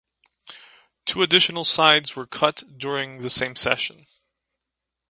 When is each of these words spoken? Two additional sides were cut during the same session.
Two 1.05 1.21
additional 1.21 1.63
sides 1.63 2.15
were 2.15 2.25
cut 2.25 2.63
during 2.79 3.19
the 3.19 3.29
same 3.29 3.55
session. 3.55 4.07